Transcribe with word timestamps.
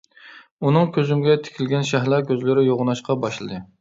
ئۇنىڭ 0.69 0.87
كۆزۈمگە 0.95 1.35
تىكىلگەن 1.49 1.85
شەھلا 1.91 2.21
كۆزلىرى 2.31 2.65
يوغىناشقا 2.73 3.19
باشلىدى. 3.27 3.63